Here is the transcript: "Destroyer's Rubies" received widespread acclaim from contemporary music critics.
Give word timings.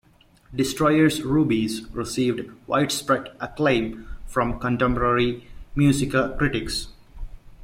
"Destroyer's 0.55 1.21
Rubies" 1.21 1.85
received 1.93 2.49
widespread 2.65 3.29
acclaim 3.39 4.07
from 4.25 4.59
contemporary 4.59 5.47
music 5.75 6.13
critics. 6.39 6.87